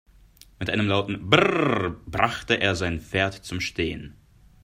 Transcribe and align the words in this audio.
Mit 0.57 0.71
einem 0.71 0.87
lauten 0.87 1.29
"Brrr!" 1.29 1.91
brachte 2.07 2.55
er 2.59 2.73
sein 2.75 2.99
Pferd 2.99 3.35
zum 3.35 3.59
Stehen. 3.59 4.15